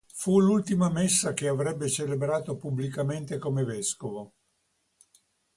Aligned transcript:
Fu 0.15 0.39
l'ultima 0.39 0.89
messa 0.89 1.33
che 1.33 1.47
avrebbe 1.47 1.87
celebrato 1.87 2.57
pubblicamente 2.57 3.37
come 3.37 3.63
vescovo. 3.63 4.33